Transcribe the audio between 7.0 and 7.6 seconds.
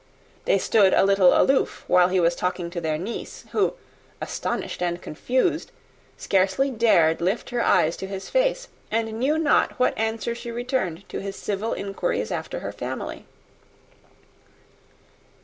lift